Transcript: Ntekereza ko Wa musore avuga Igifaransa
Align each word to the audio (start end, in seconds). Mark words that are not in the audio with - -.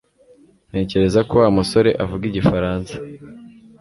Ntekereza 0.69 1.19
ko 1.29 1.33
Wa 1.41 1.49
musore 1.57 1.89
avuga 2.03 2.23
Igifaransa 2.29 2.93